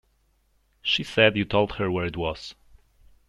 [0.81, 2.55] She said you told her where it was.